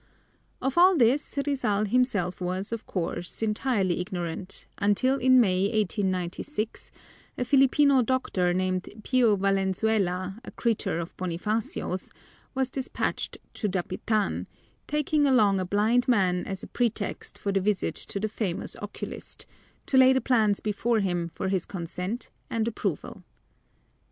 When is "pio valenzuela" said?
9.03-10.39